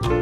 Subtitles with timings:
[0.00, 0.14] Hello，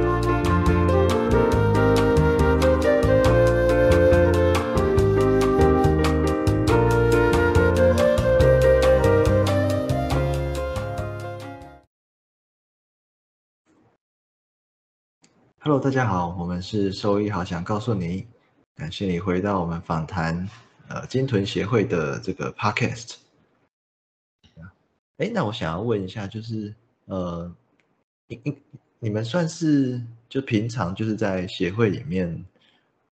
[15.78, 18.26] 大家好，我们是兽医好想告诉你，
[18.74, 20.48] 感谢你回到我们访谈
[20.88, 23.16] 呃金豚协会的这个 Podcast。
[25.18, 26.74] 哎，那我想要问一下，就是
[27.06, 27.54] 呃，
[28.98, 32.44] 你们算是就平常就是在协会里面，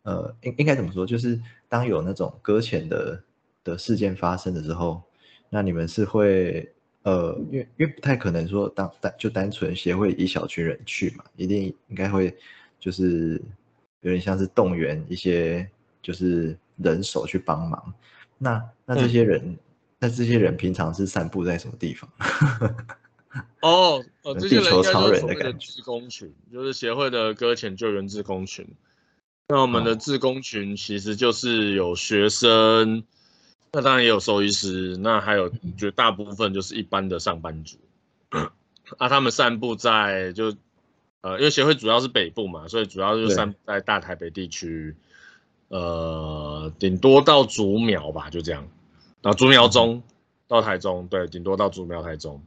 [0.03, 1.05] 呃，应应该怎么说？
[1.05, 3.23] 就是当有那种搁浅的
[3.63, 5.01] 的事件发生的时候，
[5.49, 6.71] 那你们是会
[7.03, 12.35] 呃，因为因为不太可能说当单就单纯协会一小群人去嘛，一定应该会
[12.79, 13.41] 就是
[14.01, 15.67] 有点像是动员一些
[16.01, 17.93] 就是人手去帮忙。
[18.37, 19.57] 那那这些人，
[19.99, 22.09] 那这些人平常是散布在什么地方？
[23.61, 28.67] 哦，呃，这些人应该就是所谓的志工群，就是协会的搁浅救援志工群。
[29.47, 33.03] 那我们的志工群其实就是有学生，
[33.73, 37.77] 那当然也有兽医师，那还有绝大部分就是一般的上班族。
[38.97, 40.53] 啊，他们散布在就
[41.21, 44.95] 呃，因为协会主要是北部嘛，所以主要就是散布在大台北地区，
[45.69, 48.67] 呃，顶多到竹苗吧，就这样。
[49.21, 50.01] 然后竹苗中
[50.47, 52.41] 到台中，对，顶多到竹苗台中，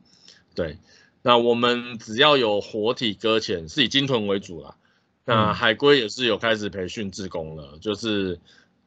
[0.54, 0.78] 对。
[1.22, 4.76] 那我们只要有活体搁浅，是以鲸豚为主啦。
[5.24, 8.38] 那嗯海龟也是有开始培训自工了，就是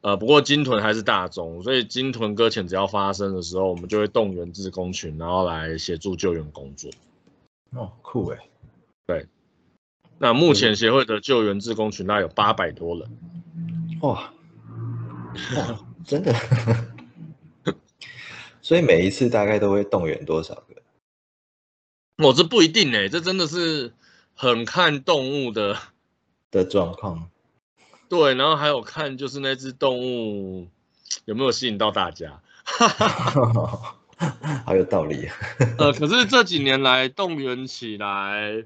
[0.02, 6.92] 呃，不过鲸豚还是大宗，所以鲸豚搁浅只要发生的时候，我们就会动员自工群，然后来协助救援工作。
[7.70, 8.38] 哦，酷诶。
[9.06, 9.26] 对，
[10.18, 13.10] 那目前协会的救援自工群大概有八百多人，
[14.02, 14.32] 哇，
[15.56, 16.32] 哇，真的。
[18.62, 20.62] 所以每一次大概都会动员多少
[22.18, 22.26] 个？
[22.26, 23.92] 我、这不一定哎、这真的是
[24.34, 25.78] 很看动物的，
[26.50, 27.30] 的状况？
[28.08, 30.68] 对，然后还有看就是那只动物
[31.26, 32.40] 有没有吸引到大家。
[34.64, 35.28] 好有道理。
[35.78, 38.64] 呃，可是这几年来动员起来，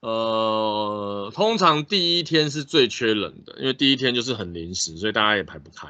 [0.00, 5.88] 呃，通常第一天是最缺人的，因为第一天就是很临时，所以大家也排不开。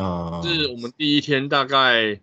[0.00, 2.20] 啊，是我们第一天大概，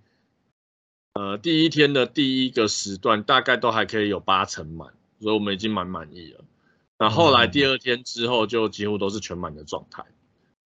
[1.18, 4.90] 呃，第一天的第一个时段大概都还可以有八成满，
[5.20, 6.42] 所以我们已经蛮满意了。
[7.00, 10.04] 那后来第二天之后就几乎都是全满的状态。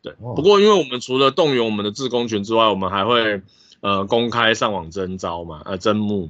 [0.02, 3.42] 对，哦不过因为我们除了动员我们的自工群之外，我们还会
[3.80, 6.30] 呃公开上网征招嘛，呃征募，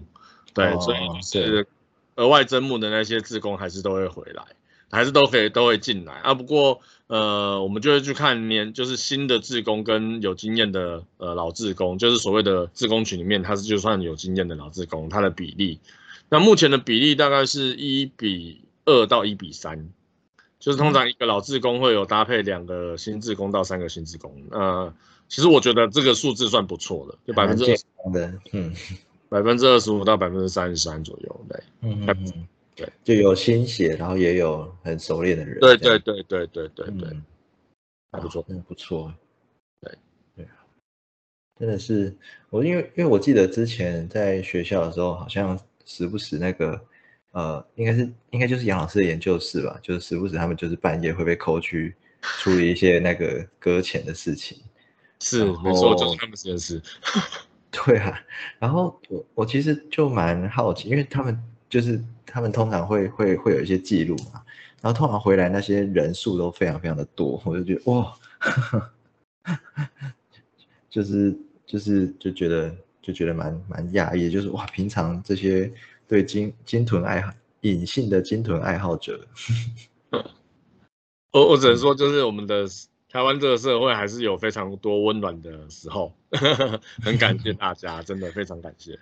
[0.53, 1.67] 对，哦所以就是
[2.15, 4.43] 额外征募的那些自工还是都会回来，
[4.91, 6.33] 还是都可以都会进来啊。
[6.33, 15.77] 不过呃，我们就会去看年就是新的志工跟有经验的呃老志工，就是所谓的志工群里面，他是就算有经验的老志工，他的比例，
[16.29, 19.89] 那目前的比例大概是一比二到一比三。
[20.57, 24.93] 就是通常一个老志工会有搭配两个新志工到三个新志工，呃，
[25.27, 28.73] 其实我觉得这个数字算不错了，就百分之蛮健康的，嗯。
[29.27, 37.25] 百分之二十五到百分之三十三左右，对，嗯嗯嗯，对，就有新血，然后也有很熟练的人，对对对对对对对，嗯
[38.11, 39.13] 还不错啊真的不错。
[39.81, 39.97] 对
[40.35, 40.65] 对啊，
[41.59, 42.15] 真的是
[42.49, 46.79] 我，因为因为我记得之前在学校的时候，好像时不时那个
[47.31, 54.59] 呃，应该是应该就是杨老师的研究室吧，就是时不时他们就是半夜会被扣去处理一些那个搁浅的事情。
[55.23, 56.81] 是然没错，后就是他们实验室，
[57.71, 58.19] 对啊，
[58.57, 61.39] 然后我我其实就蛮好奇，因为他们
[61.71, 64.43] 就是他们通常会会会有一些记录嘛，
[64.81, 68.13] 然后通常回来那些人数都非常非常的多，我就觉得哇，
[70.89, 71.33] 就是
[71.65, 75.71] 就是就觉得就觉得蛮蛮讶异，就是哇，平常这些
[76.09, 79.25] 对金金豚爱好隐性的金豚爱好者，
[81.31, 82.67] 我我只能说，就是我们的
[83.07, 86.11] 台湾这个社会还是有非常多温暖的时候，
[87.01, 88.99] 很感谢大家，真的非常感谢。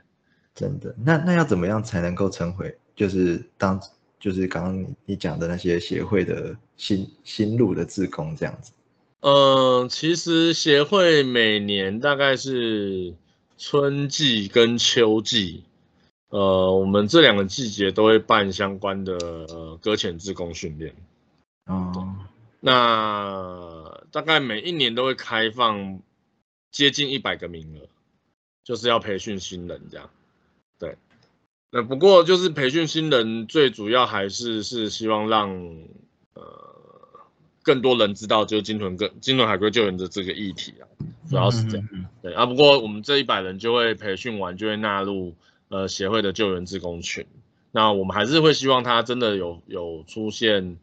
[0.56, 3.82] 真的，那那要怎么样才能够成为就是当
[4.20, 8.74] 就是刚刚你你讲的那些协会的新新入的志工这样子？
[9.22, 13.14] 嗯，其实协会每年大概是
[13.58, 15.64] 春季跟秋季，
[16.30, 20.96] 呃，我们这两个季节都会办相关的呃搁浅志工训练。
[21.66, 22.16] 哦，
[22.60, 26.02] 那大概每一年都会开放
[26.72, 27.88] 接近一百个名额，
[28.64, 30.10] 就是要培训新人这样。
[30.80, 30.98] 对，
[31.72, 35.50] 那不过就是培训新人最主要还是是希望让
[36.34, 36.44] 呃
[37.62, 40.88] 更多人知道就是金屯跟金屯海龟救援的这个议题啊，
[41.30, 41.88] 主要是这样。
[41.92, 42.06] 嗯。
[42.22, 45.36] 对啊，不过我们这一百人就会培训完，就会纳入
[45.68, 47.26] 呃协会的救援志工群。
[47.72, 50.78] 那我们还是会希望他真的有有出现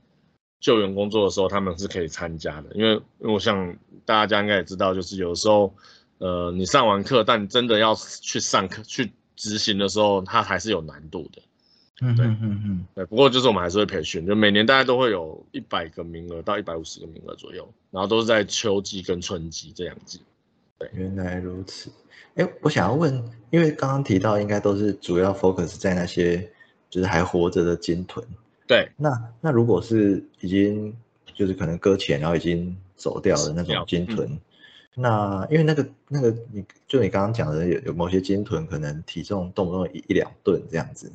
[0.60, 2.70] 救援工作的时候，他们是可以参加的。
[2.74, 5.74] 因为因为我想大家应该也知道，就是有时候，
[6.18, 11.42] 呃，你上完课，但真的要去上课去执行的时候，它还是有难度的。
[12.02, 20.20] 嗯嗯嗯嗯，对，不过就是我们还是会培训，就每年大概都会有一百个名额到一百五十个名额左右，然后都是在秋季跟春季这两季。
[20.78, 21.90] 对，原来如此。
[22.34, 23.14] 哎，我想要问，
[23.48, 26.46] 因为刚刚提到应该都是主要 focus 在那些
[26.90, 28.22] 就是还活着的鲸豚。
[28.66, 30.94] 对，那那如果是已经
[31.34, 34.38] 就是可能搁浅然后已经走掉的那种鲸豚，
[34.98, 41.12] 那因为那个那个你就你刚刚讲的有有某些鲸豚可能体重动不动一一两吨这样子。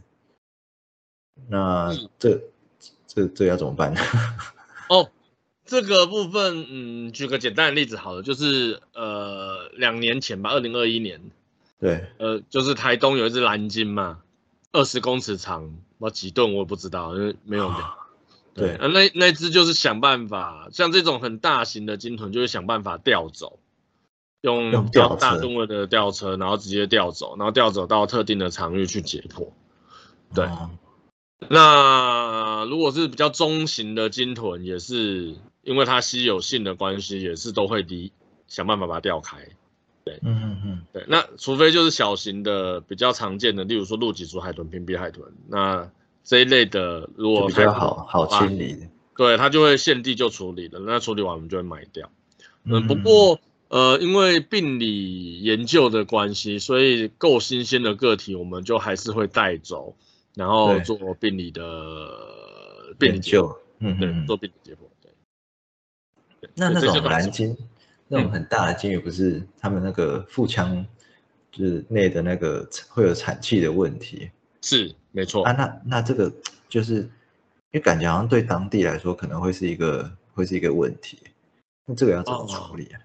[1.50, 2.40] 那这
[3.08, 4.00] 这这要怎么办呢？
[4.88, 5.10] 哦，
[5.66, 11.20] 这个部分，嗯，举个简单的例子好了，就是呃，两年前吧，二零二一年，
[11.80, 14.22] 对，呃，就是台东有一只蓝鲸嘛，
[14.72, 17.94] 二十公尺长，我几吨我也不知道，因为没有量。
[18.54, 23.60] 对，那那那只就是想办法，像这种很大型的鲸豚，就是想办法调走，
[24.42, 29.50] 用吊大吨位的吊车，然后直接吊走，然后吊走到特定的场域去解剖。
[30.34, 30.48] 对。
[31.50, 38.12] 那如果是比较中型的鲸豚，也是因为它稀有性的关系，也是都会离
[38.48, 39.38] 想办法把它吊开。
[40.04, 41.06] 对，嗯嗯嗯，对。
[41.08, 45.90] 那除非就是小型的比较常见的，例如说陆脊足海豚、平鼻海豚，那
[46.24, 50.80] 这一类的如果比较好好清理，对，它就会现地就处理了。
[50.80, 52.10] 那处理完我们就会埋掉。
[52.64, 53.40] 嗯，不过
[53.72, 59.96] 呃，因为病理研究的关系，所以够新鲜的个体，我们就还是会带走。
[60.36, 61.64] 然后做病理的
[63.00, 66.50] 病理解剖，嗯，对，做病理解剖，对。
[66.54, 67.58] 那那种蓝鲸，
[68.10, 70.86] 那种很大的鲸鱼，不是他们那个腹腔
[71.50, 74.30] 就是内的那个会有产气的问题？
[74.62, 75.46] 是，没错。
[75.46, 76.30] 啊，那那这个
[76.68, 77.10] 就是因
[77.72, 81.18] 为感觉好像对当地来说可能会是一个会是一个问题。
[81.86, 83.00] 那这个要怎么处理啊？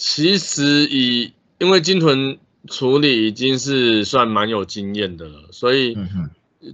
[0.00, 2.38] 其实以因为鲸豚。
[2.68, 5.96] 处理已经是算蛮有经验的了，所以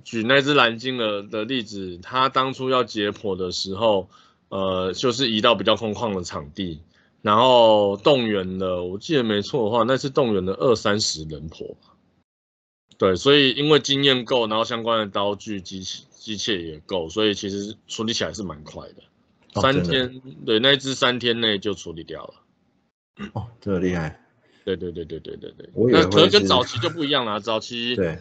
[0.02, 4.08] 举那只蓝鲸的的例子，它当初要解剖的时候，
[4.48, 6.80] 呃，就是移到比较空旷的场地，
[7.22, 11.76] 然后动员了，我记得没错的话，那是动员了二三十人婆。
[12.98, 19.60] 对，所以因为经验够，然后相关的刀具、机器、机械也够，所以其实处理起来是蛮快的。
[19.62, 22.34] 三天，对，那只三天内就处理掉了。
[23.32, 24.20] 哦，这么厉害。
[24.64, 27.38] 对对对对对对对，那可能跟早期就不一样了。
[27.38, 28.18] 早期，对，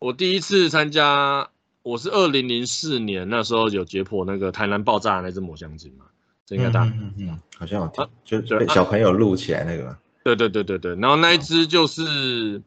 [0.00, 1.48] 我第一次参加，
[1.82, 6.06] 我是二零零四年那时候有解剖那个台南爆炸那只抹香鲸嘛，
[6.44, 7.80] 这应该大，嗯嗯，好像
[8.26, 9.96] 有，就被小朋友录起来那个。
[10.24, 12.60] 对对对对对，然后那一只就是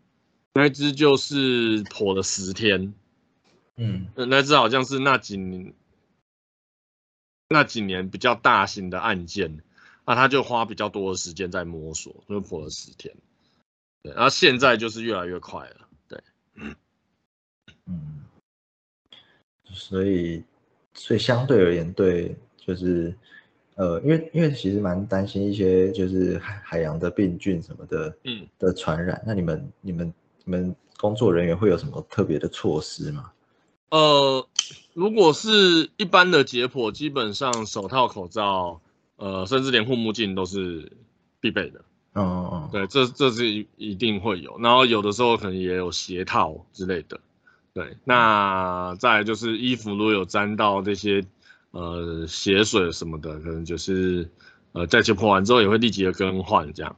[0.54, 2.94] 那一只就是剖了十天，
[3.76, 5.74] 嗯，那只好像是那几年
[7.50, 9.62] 那几年比较大型的案件。
[10.10, 13.16] 那他就花比较多的时间在摸索，就破了十天，
[14.02, 16.20] 对，然后现在就是越来越快了，对，
[16.56, 16.76] 嗯，
[19.66, 20.44] 所以，
[20.96, 23.16] 所以相对而言，对，就是，
[23.76, 29.22] 呃，因为因为其实蛮担心一些就是海海洋的病菌什么的，嗯，的传染。
[29.28, 30.12] 那你们你们
[30.44, 33.32] 你们工作人员会有什么特别的措施吗？
[33.92, 34.50] 呃，
[34.96, 38.82] 如果是一般的解剖，基本上手套、口罩。
[39.20, 40.94] 呃，甚至连护目镜都是
[41.42, 41.82] 必备的。
[42.14, 44.58] 哦哦，对，这这是一一定会有。
[44.60, 47.20] 然后有的时候可能也有鞋套之类的。
[47.74, 51.24] 对，那再就是衣服如果有沾到这些
[51.72, 54.30] 呃血水什么的，可能就是
[54.72, 56.96] 呃在解剖完之后也会立即的更换这样。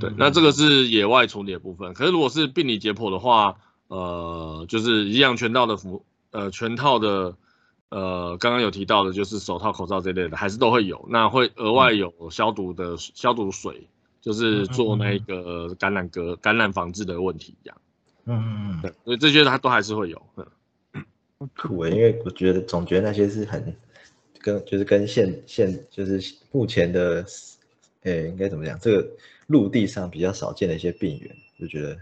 [0.00, 1.92] 对，那这个是野外处理的部分。
[1.92, 3.56] 可是如果是病理解剖的话，
[3.88, 7.36] 呃，就是一样全套的服呃全套的。
[7.94, 11.06] 呃，刚刚有提到的，就是手套、口罩这类的，还是都会有。
[11.08, 13.86] 那会额外有消毒的消毒水，
[14.20, 17.76] 就是做那个感染隔感染防治的问题一样。
[18.24, 20.20] 嗯嗯嗯，对，所以这些它都还是会有。
[20.34, 21.06] 嗯，
[21.56, 23.76] 酷诶，因为我觉得总觉得那些是很
[24.40, 26.20] 跟就是跟现现就是
[26.50, 27.24] 目前的，
[28.02, 28.76] 诶，应该怎么讲？
[28.80, 29.08] 这个
[29.46, 31.96] 陆地上比较少见的一些病源，就觉得。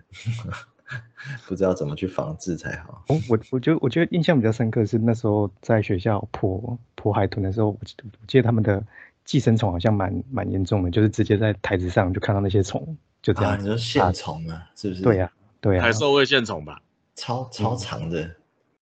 [1.47, 3.05] 不知道怎么去防治才好。
[3.09, 7.79] 我我我觉得我觉得印象比较深刻是那时候在学校破破海豚的时候，我
[8.27, 8.83] 记得他们的
[9.25, 13.59] 寄生虫好像蛮蛮严重的，就是直接在台子上就看到那些虫，就这样。
[13.61, 15.03] 你说线虫啊，是不是？
[15.03, 15.83] 对呀，对呀。
[15.83, 16.83] 海兽会线虫吧，
[17.15, 18.31] 超超长的。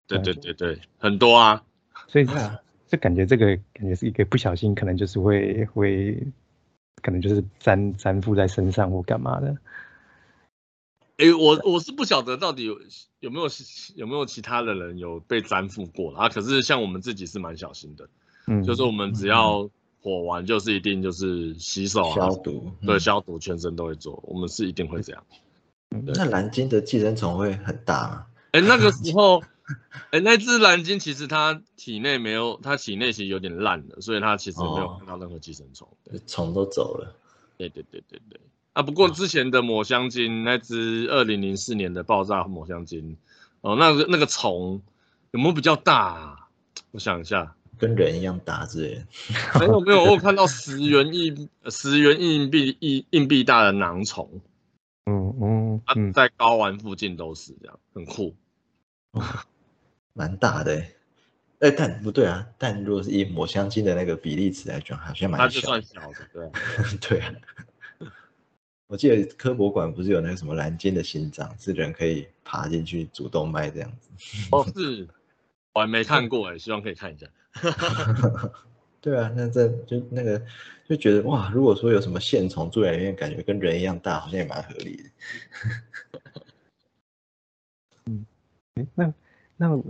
[0.06, 1.62] 对对对对，很多啊。
[2.06, 2.26] 所以
[2.88, 6.26] 就感觉这个感觉是一个不小心，可能就是会会，
[7.02, 9.54] 可能就是粘粘附在身上或干嘛的。
[11.18, 12.80] 哎，我我是不晓得到底有
[13.20, 13.48] 有没有
[13.96, 16.28] 有没有其他的人有被粘附过啊？
[16.28, 18.08] 可是像我们自己是蛮小心的，
[18.46, 19.68] 嗯，就是我们只要
[20.00, 25.24] 火完，就是一定就是洗手啊，消毒，对，嗯消毒全身都会做，我们是一定会这样。
[25.90, 28.26] 那蓝鲸的寄生虫会很大吗？
[28.52, 29.42] 哎，那个时候，
[30.10, 35.88] 哎，那只蓝鲸其实它体内没有，它体内其实有点烂了，所以它其实没有哦看到任何寄生虫。
[36.04, 37.16] 对，虫都走了，
[37.56, 38.40] 对对对对对。
[38.72, 43.16] 啊，不过之前的抹香鲸那只二零零四年的爆炸抹香鲸，
[43.60, 44.80] 哦，那个那个虫
[45.32, 46.48] 有没有比较大、啊？
[46.92, 49.06] 我想一下，跟人一样大之类的。
[49.58, 54.40] 没有没有，我有看到十元硬 十元硬币硬硬币大的囊虫，
[55.06, 58.34] 嗯嗯啊，嗯，在睾丸附近都是这样，很酷。
[60.12, 60.94] 蛮大的欸，
[61.60, 65.66] 哎，但不对啊，但如果是以抹香鲸的那个比例尺来讲，好像蛮小的。
[65.66, 66.52] 算小的，对啊。
[67.00, 67.34] 对啊，
[68.88, 74.08] 我记得科博馆不是有那个什么蓝鲸的心脏，是人可以爬进去主动脉这样子。
[74.50, 75.06] 哦，是，
[75.74, 77.26] 我还没看过哎，希望可以看一下。
[79.00, 80.42] 对啊，那这就那个
[80.88, 85.04] 就觉得哇，如果说有什么线虫住在里面，感觉跟人一样大，好像也蛮合理的。
[88.76, 89.12] 诶那
[89.56, 89.82] 那我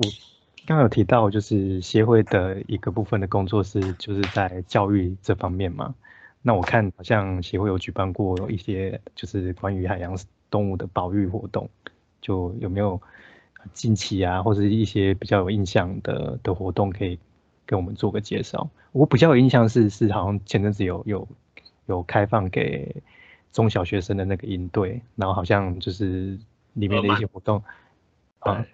[0.67, 5.95] 刚刚有提到，就是协会的一个部分的工作是就是在教育这方面嘛。
[6.43, 10.17] 那我看好像协会有举办过一些就是关于海洋
[10.51, 11.69] 动物的保育活动，
[12.21, 13.01] 就有没有
[13.75, 17.19] 近期啊，或者一些比较有印象的的活动可以
[17.67, 18.71] 给我们做个介绍？
[18.93, 21.29] 我比较有印象是是好像前阵子有有
[21.87, 23.03] 有开放给
[23.53, 26.39] 中小学生的那个营队，然后好像就是
[26.75, 27.63] 里面的一些活动
[28.39, 28.65] 啊。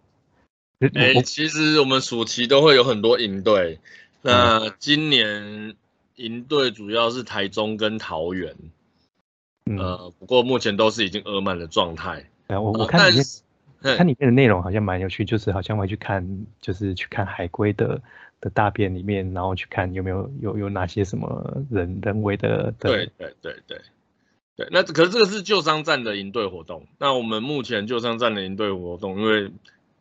[0.80, 3.78] 我哎、我其实我们暑期都会有很多营队，
[4.22, 5.74] 那今年
[6.16, 8.54] 营队主要是台中跟桃园，
[9.66, 12.24] 嗯，呃，不过目前都是已经额满的状态。
[12.46, 13.42] 对啊我我呃看里面但是
[13.80, 18.00] 嘿看里面的内容好像蛮有趣，就是好像会去看，就是去看海龟的
[18.40, 23.80] 的大便里面，然后去看有没有有有哪些什么人人为的的对对对对
[24.56, 26.86] 对，那可是这个是旧商站的营队活动。
[26.98, 29.50] 那我们目前旧商站的营队活动，因为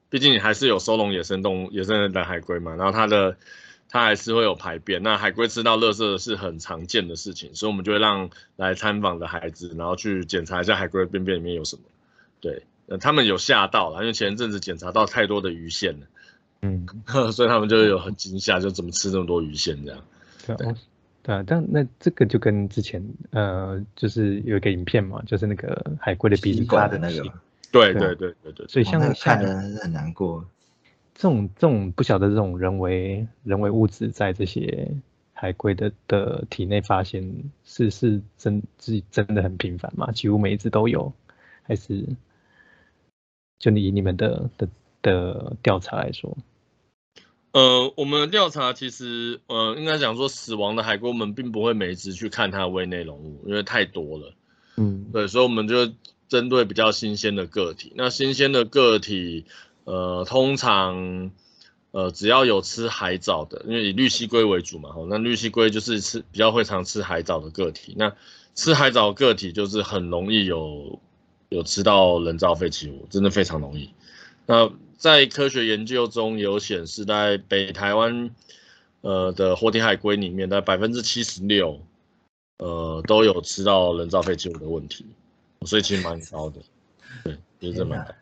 [0.09, 3.35] 毕竟你还是有收容野生动物、野生的海龟嘛，然后它的
[3.89, 5.03] 它还是会有排便。
[5.03, 11.81] 那海龟吃到垃圾是很常见的事情，所以我们就会让来参访的孩子，然后去检查一下海龟的便便里面有什么。
[12.41, 16.07] 对，呃，他们有吓到了，因为前一阵子检查到太多的鱼线了，
[16.61, 16.87] 嗯，
[17.31, 20.01] 所以他们就有很惊吓，就怎么吃这么多鱼线这样。
[20.45, 20.75] 对对啊哦
[21.23, 27.33] 对啊，但那这个就跟之前呃，就是有一个影片嘛，就是那个海龟的鼻子吸插的那个嘛，
[27.71, 30.43] 对对啊对对对对，所以像像看的是很难过。
[31.15, 34.95] 这种这种不晓得这种人为人为物质在这些
[35.31, 40.11] 海龟的的体内发现是是真是真的很频繁吗？
[40.11, 41.13] 几乎每一只都有，
[41.63, 42.05] 还是
[43.59, 44.67] 就你以你们的的
[45.01, 46.37] 的调查来说，
[47.51, 54.33] 呃，我们的调查其实，呃，应该讲说死亡的海龟，我们并不会每一只去看它的胃内容物，因为太多了。
[54.75, 55.93] 嗯对，所以我们就
[56.27, 57.93] 针对比较新鲜的个体。
[57.95, 59.45] 那新鲜的个体，
[59.85, 61.31] 呃，通常，
[61.91, 67.93] 呃，只要有吃海藻的，因为以绿蜥龟为主嘛，吼，那绿蜥龟就是吃比较会常吃海藻的个体。
[67.97, 68.15] 那
[68.55, 70.99] 吃海藻个体就是很容易有
[71.49, 73.89] 有吃到人造废弃物，真的非常容易。
[74.45, 78.29] 那在科学研究中有显示，在北台湾
[79.01, 81.79] 呃的活体海龟里面，在百分之七十六，
[82.57, 85.05] 呃都有吃到人造废弃物的问题，
[85.65, 86.61] 所以其实蛮高的。
[87.23, 88.13] 对，就是这么高。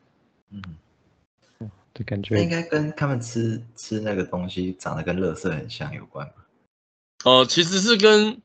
[0.51, 0.61] 嗯，
[1.93, 6.33] 就感那应该跟他们吃吃那个东西长得跟垃圾很像有关吧？
[7.25, 8.41] 呃，其实是跟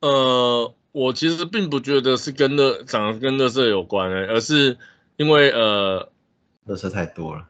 [0.00, 4.78] 呃，我其实并不觉得是跟乐长得跟乐色有关、欸，而是
[5.16, 6.10] 因为呃，
[6.66, 7.48] 垃圾太多了。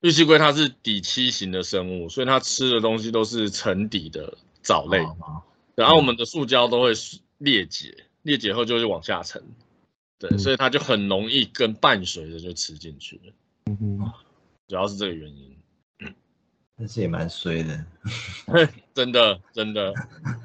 [0.00, 4.98] 绿蜥龟它是底栖型的生物，所以它吃的东西都是沉底的藻类。
[4.98, 5.42] 哦
[5.74, 6.92] 然后我们的塑胶都会
[7.38, 9.42] 裂解，裂解后就会往下沉，
[10.18, 13.32] 对，嗯所以它就很容易跟伴随着就吃进去了，
[13.64, 14.12] 嗯哼
[14.72, 15.54] 主要是这个原因。
[16.78, 17.84] 但是也蛮衰的。
[18.94, 19.92] 真的真的，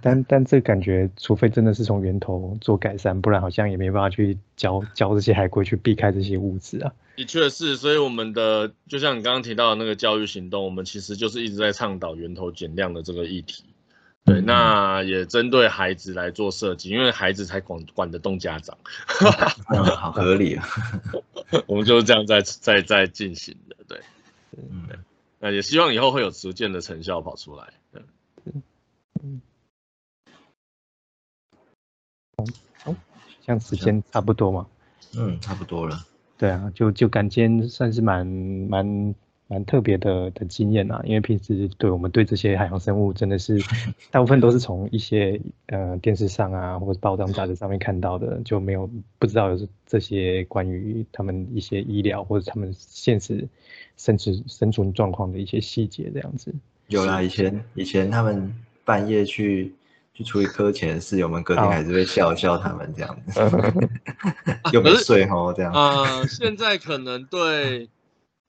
[0.02, 6.92] 但但这感觉，除非真的是从源头做改善，不然好像也没办法去教教这些海龟去避开这些物质啊。
[7.16, 13.64] 的确是，所以我们的就像你刚刚提到的那个教育行动，我们其实就是一直在倡导源头减量的这个议题。
[14.26, 18.78] 对，嗯那也针对孩子来做设计，因为孩子才管管得动家长，
[19.70, 20.68] 嗯，好合理啊。
[21.68, 23.77] 我们就是这样在在在进行的。
[24.58, 24.90] 对，嗯，
[25.40, 27.72] 那也希望以后会有逐渐的成效跑出来。
[29.24, 29.42] 嗯，
[32.86, 32.96] 哦，
[33.46, 34.68] 这样时间差不多吗，
[35.16, 36.04] 嗯，差不多了。
[36.40, 39.14] 对啊，就就感觉算是蛮蛮
[39.50, 43.58] 蛮特别的的经验啊，因为平时对我们对这些海洋生物真的是
[44.12, 53.48] 大部分都是从一些呃电视上啊或者报章杂志上面看到的，就没有不知道有这些关于他们一些医疗或者他们现实
[53.96, 56.54] 生存生存状况的一些细节这样子。
[56.88, 59.74] 有啦，以前以前他们半夜去
[60.13, 63.39] 去处理科前的事，我们隔天还是会笑笑他们这样子，
[64.74, 65.72] 又没睡哦这样。
[65.72, 67.88] 啊，现在可能对。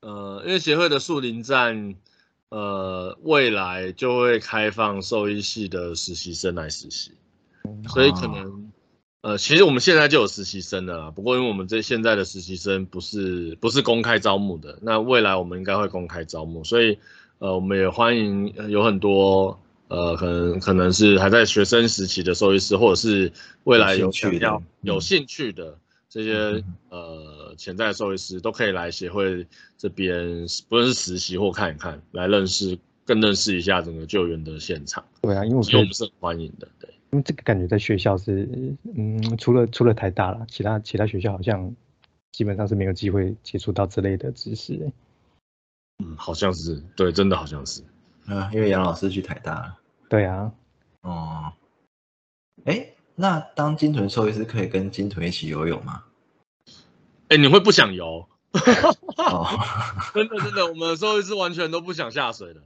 [0.00, 1.94] 呃，因为协会的树林站，
[2.50, 7.12] 呃，未来就会开放兽医系的实习生来实习，
[7.88, 8.70] 所以可能，
[9.22, 11.10] 呃，其实我们现在就有实习生了啦。
[11.10, 16.96] 不过因为我们这现在的实习生不是不是公开招募的，那未来我们应该会公开招募，所以，
[17.38, 23.32] 呃，我们也欢迎有很多，呃，可能可能是还在学生时期的兽医师，或者是
[23.64, 25.76] 未来有想要有兴趣的。
[26.08, 29.46] 这些呃潜在的兽医师都可以来协会
[29.76, 35.04] 这边，不论是实习或看一看，来认识更认识一下整个救援的现场。
[35.20, 36.66] 对啊，因为我觉得我们是很欢迎的。
[36.80, 38.48] 对，因为这个感觉在学校是，
[38.96, 41.74] 嗯，除了除了台大了，其他其他学校好像
[42.32, 44.90] 基本上是没有机会接触到这类的知识。
[46.02, 47.82] 嗯，好像是，对，真的好像是。
[48.28, 49.78] 嗯，因为杨老师去台大了。
[50.08, 50.50] 对啊。
[51.02, 51.52] 哦。
[52.64, 52.94] 哎。
[53.20, 56.04] 那当金豚兽医师可以跟金豚一起游泳吗？
[57.28, 58.28] 哎，你会不想游？
[60.14, 62.62] 真的真的，我们的兽医师完全都不想下水的。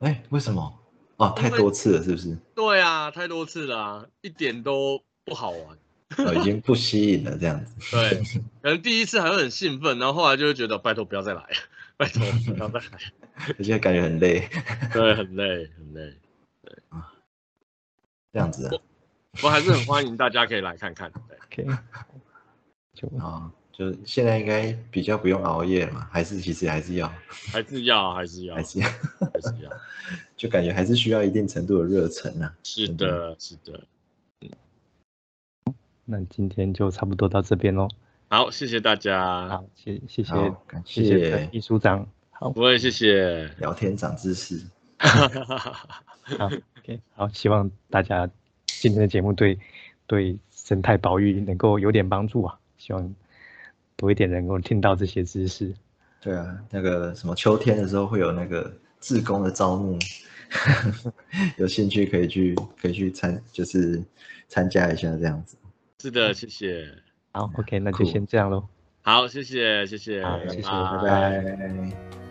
[0.00, 0.78] 哎，为什么？
[1.16, 2.36] 哦，太多次了，是不是？
[2.54, 5.78] 对啊，太多次了，一点都不好玩。
[6.18, 7.74] 哦，已经不吸引了，这样子。
[7.90, 8.22] 对，
[8.62, 11.42] 可能第一次还会很兴奋，然后后来就会觉得拜托不要再来，
[11.96, 12.22] 拜托
[12.54, 12.86] 不要再来。
[13.58, 14.48] 而且感觉很累。
[14.92, 16.14] 对，很累，很累。
[16.62, 17.12] 对啊，
[18.32, 18.80] 这样子。
[19.42, 21.10] 我还是很欢迎大家可以来看看。
[21.46, 21.66] OK，
[22.94, 27.12] 就啊，就现在应该比较不用熬夜嘛，还是其实还是要，
[27.52, 29.70] 还是要，还是要，还是要，还是要，
[30.36, 32.54] 就感觉还是需要一定程度的热忱啊。
[32.62, 33.84] 是的，是的。
[34.40, 34.50] 嗯，
[36.04, 37.88] 那今天就差不多到这边喽。
[38.28, 39.48] 好，谢谢大家。
[39.48, 40.32] 好，谢谢谢
[40.66, 42.08] 感谢秘书长。
[42.30, 43.46] 好，不会，谢谢。
[43.58, 44.64] 聊天长知识。
[46.38, 46.46] 好
[46.78, 48.28] ，OK，好，希望大家。
[48.80, 49.58] 今天的节目对
[50.06, 53.14] 对生态保育能够有点帮助啊，希望
[53.96, 55.72] 多一点能够听到这些知识。
[56.20, 59.98] 对啊，那个什么秋天的时候会有那个志工的招募，
[61.58, 64.02] 有兴趣可以去可以去参就是
[64.48, 65.56] 参加一下这样子。
[66.00, 66.86] 是的，谢谢。
[67.32, 68.66] 好，OK，那就先这样喽。
[69.02, 72.25] 好，谢谢，谢谢，谢谢，拜拜。